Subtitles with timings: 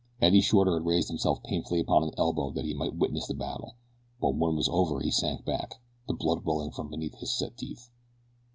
[0.19, 3.75] Eddie Shorter had raised himself painfully upon an elbow that he might witness the battle,
[4.19, 5.75] and when it was over he sank back,
[6.07, 7.87] the blood welling from between his set teeth.